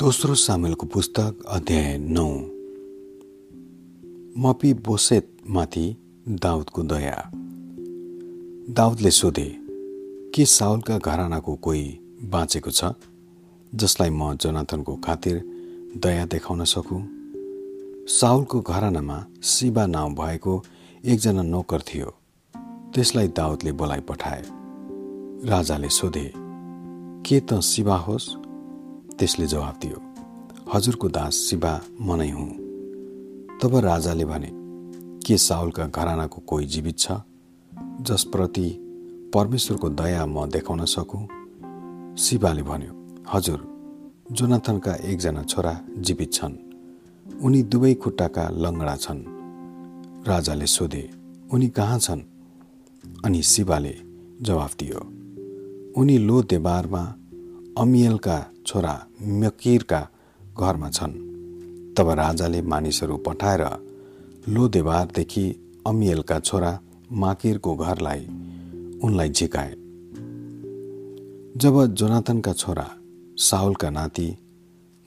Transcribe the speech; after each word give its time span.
दोस्रो 0.00 0.34
सामेलको 0.34 0.86
पुस्तक 0.86 1.42
अध्याय 1.48 1.98
नौ। 1.98 2.28
मपी 4.40 4.74
बोसेतमाथि 4.74 5.96
दाउदको 6.28 6.82
दया। 6.82 7.30
दाउदले 8.74 9.10
सोधे 9.10 9.56
के 10.34 10.44
साउलका 10.44 10.98
घरानाको 10.98 11.54
कोही 11.54 12.00
बाँचेको 12.22 12.70
छ 12.70 12.84
जसलाई 13.74 14.10
म 14.10 14.34
जोनाथनको 14.34 14.96
खातिर 14.96 15.44
दया 15.96 16.24
देखाउन 16.26 16.64
सकु? 16.64 17.02
साउलको 18.08 18.60
घरानामा 18.60 19.26
शिवा 19.42 19.86
नाउँ 19.86 20.14
भएको 20.14 20.64
एकजना 21.04 21.42
नोकर 21.42 21.80
थियो 21.80 22.14
त्यसलाई 22.94 23.28
दाउदले 23.28 23.72
बोलाइ 23.72 24.00
पठाए। 24.00 24.42
राजाले 25.44 25.88
सोधे 25.88 26.32
के 27.28 27.40
त 27.40 27.60
शिवा 27.60 27.96
होस्? 27.96 28.39
त्यसले 29.20 29.46
जवाब 29.46 29.76
दियो 29.82 29.98
हजुरको 30.72 31.08
दास 31.08 31.34
शिवा 31.46 31.72
म 32.00 32.16
नै 32.16 32.30
हुँ। 32.30 32.48
तब 33.60 33.76
राजाले 33.84 34.24
भने 34.24 34.50
के 35.26 35.36
साउलका 35.38 35.86
घरानाको 35.86 36.38
कोही 36.46 36.66
जीवित 36.66 36.98
छ 36.98 37.12
जसप्रति 38.00 38.68
परमेश्वरको 39.34 39.88
दया 39.90 40.26
म 40.26 40.46
देखाउन 40.46 40.84
सकु? 40.84 41.18
शिवाले 42.22 42.62
भन्यो 42.62 42.92
हजुर 43.32 43.60
जोनाथनका 44.32 44.94
एकजना 44.94 45.42
छोरा 45.42 45.74
जीवित 45.98 46.32
छन्। 46.32 46.54
उनी 47.42 47.62
दुवै 47.62 47.94
खुट्टाका 47.94 48.44
लङ्गडा 48.52 48.96
छन्। 48.96 49.20
राजाले 50.26 50.66
सोधे 50.66 51.04
उनी 51.52 51.68
कहाँ 51.68 51.98
छन्? 51.98 52.22
अनि 53.24 53.42
शिवाले 53.42 53.94
जवाफ 54.42 54.76
दियो 54.80 55.00
उनी 56.00 56.18
लो 56.18 56.42
देबारमा 56.42 57.02
अमियलका 57.78 58.38
छोरा 58.70 59.06
मकिरका 59.22 60.00
घरमा 60.58 60.90
छन्। 60.90 61.14
तब 61.94 62.08
राजाले 62.10 62.60
मानिसहरू 62.62 63.16
पठाएर 63.16 63.62
लोदेवारदेखि 64.48 65.44
अमियलका 65.86 66.38
छोरा 66.38 66.80
माकिरको 67.12 67.74
घरलाई 67.76 68.26
उनलाई 69.04 69.30
झिकाए। 69.30 69.72
जब 71.56 71.74
जोनाथनका 71.94 72.52
छोरा 72.52 72.86
साउलका 73.38 73.90
नाति 73.90 74.28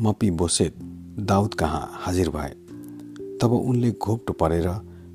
मपी 0.00 0.30
बोसेत 0.30 0.74
दाउद 1.20 1.54
कहाँ 1.54 1.84
हाजिर 1.92 2.28
भए 2.30 2.54
तब 3.38 3.52
उनले 3.52 3.90
घोप्टो 3.92 4.32
परेर 4.32 4.68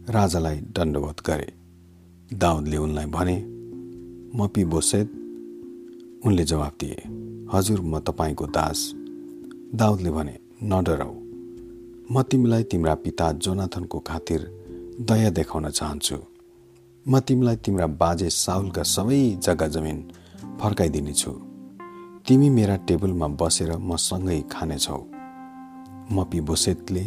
राजालाई 0.09 0.58
दण्डवत 0.76 1.26
गरे। 1.26 1.54
दाउदले 2.34 2.78
उनलाई 2.78 3.06
भने 3.06 3.38
मपी 4.38 4.66
बोसेत 4.66 5.22
उनले 6.26 6.44
जवाब 6.44 6.73
दिए 6.80 6.95
हजुर 7.54 7.81
म 7.81 8.00
तपाईँको 8.00 8.45
दास। 8.48 8.80
दाउदले 9.76 10.12
भने 10.12 10.36
नडराउ 10.64 11.14
म 12.12 12.22
तिमीलाई 12.22 12.64
तिम्रा 12.64 12.94
पिता 12.95 13.31
जोनाथनको 13.44 14.00
खातिर 14.00 14.42
दया 15.09 15.30
देखाउन 15.30 15.70
चाहन्छु। 15.70 16.18
म 17.06 17.20
तिमीलाई 17.20 17.56
तिम्रा 17.56 17.88
बाजे 18.02 18.30
साउलका 18.30 18.84
सबै 18.84 19.22
जग्गा 19.46 19.68
जमिन 19.68 19.98
फर्काइदिनेछु। 20.62 21.31
तिमी 22.28 22.50
मेरा 22.50 22.76
टेबलमा 22.88 23.28
बसेर 23.42 23.72
मसँगै 23.90 24.42
खानेछौ। 24.52 25.00
म 26.12 26.26
बोसेतले 26.50 27.03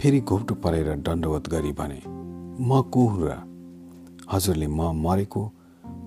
फेरि 0.00 0.20
घोप्टो 0.20 0.54
परेर 0.54 0.88
दण्डवत 1.06 1.44
गरी 1.48 1.72
भने 1.78 2.00
म 2.06 2.82
को 2.94 3.02
हजुरले 4.32 4.66
म 4.68 4.80
मरेको 5.04 5.42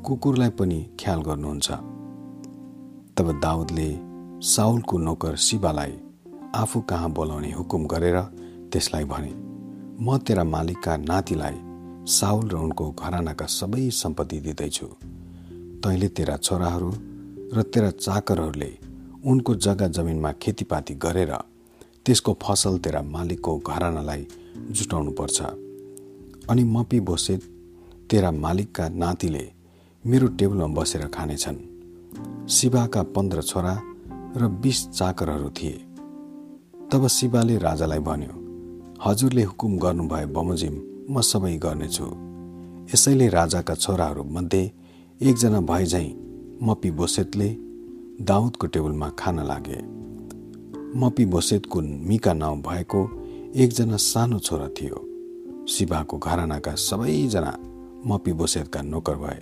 कुकुरलाई 0.06 0.50
पनि 0.60 0.80
ख्याल 1.00 1.20
गर्नुहुन्छ। 1.22 2.00
तब 3.18 3.32
दाउदले 3.40 3.88
साउलको 4.42 4.98
नोकर 4.98 5.36
शिवालाई 5.36 5.94
आफू 6.56 6.82
कहाँ 6.82 7.10
बोलाउने 7.12 7.52
हुकुम 7.52 7.86
गरेर 7.86 8.18
त्यसलाई 8.72 9.04
भने 9.04 9.32
म 10.04 10.18
तेरा 10.18 10.44
मालिकका 10.44 10.96
नातिलाई 10.98 11.58
साउल 12.08 12.50
र 12.50 12.56
उनको 12.56 12.92
घरानाका 12.92 13.46
सबै 13.46 13.90
सम्पत्ति 13.94 14.40
दिँदैछु। 14.40 14.88
तैँले 15.84 16.08
तेरा 16.08 16.38
छोराहरू 16.38 16.92
र 17.54 17.62
तेरा 17.64 17.90
चाकरहरूले 17.90 18.72
उनको 19.26 19.56
जग्गा 19.56 19.88
जमिनमा 19.88 20.32
खेतीपाती 20.32 20.94
गरेर 20.96 21.34
त्यसको 22.06 22.38
फसल 22.44 22.78
तेरा 22.78 23.02
मालिकको 23.02 23.58
घरानालाई 23.58 24.28
जुटाउनुपर्छ। 24.72 25.42
अनि 26.50 26.64
मपी 26.64 27.00
बोसे 27.00 27.38
तेरा 28.10 28.32
मालिकका 28.32 28.90
नातिले 28.90 29.46
मेरो 30.04 30.28
टेबलमा 30.28 30.68
बसेर 30.68 31.08
खानेछन्। 31.08 31.71
शिवाका 32.52 33.02
पन्ध्र 33.04 33.42
छोरा 33.42 33.82
र 34.38 34.48
बिस 34.48 34.80
चाकरहरू 34.90 35.50
थिए। 35.50 35.78
तब 36.92 37.08
शिवाले 37.08 37.58
राजालाई 37.58 38.00
भन्यो 38.00 38.34
हजुरले 39.06 39.44
हुकुम 39.44 39.78
गर्नुभए 39.78 40.26
बमोजिम 40.26 40.76
म 41.10 41.22
सबै 41.22 41.54
गर्नेछु। 41.58 42.08
यसैले 42.94 43.28
राजाका 43.30 43.76
छोराहरू 43.76 44.24
मध्ये 44.24 44.72
एकजना 45.22 45.62
भए 45.62 45.86
झैँ 45.86 46.10
मपी 46.64 46.92
बोसेतले 46.92 47.50
दाउदको 48.22 48.68
टेबलमा 48.68 49.10
खान 49.10 49.40
लागे। 49.40 49.80
मपी 51.00 51.26
बोसेतको 51.26 51.82
मिका 51.82 52.34
नाउँ 52.34 52.62
भएको 52.62 53.02
एकजना 53.56 53.98
सानो 53.98 54.40
छोरा 54.40 54.68
थियो। 54.68 55.00
शिवाको 55.70 56.18
घरानाका 56.18 56.76
सबैजना 56.76 57.58
मपी 58.08 58.34
बोसेतका 58.34 58.82
नोकर 58.82 59.16
भए। 59.16 59.42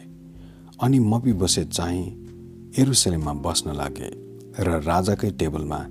अनि 0.84 1.00
मपी 1.00 1.34
बोसेत 1.34 1.72
चाहिँ 1.72 2.29
एरुसलेममा 2.78 3.34
बस्न 3.34 3.74
लागे 3.74 4.10
र 4.60 4.82
राजाकै 4.86 5.32
टेबलमा 5.32 5.86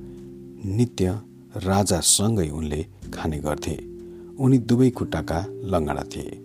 नित्य 0.64 1.20
राजासँगै 1.56 2.48
उनले 2.48 2.86
खाने 3.14 3.38
गर्थे। 3.38 3.76
उनी 4.38 4.58
दुवै 4.58 4.90
खुट्टाका 4.90 5.46
लङ्गडा 5.48 6.02
थिए। 6.02 6.44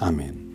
आमेन। 0.00 0.45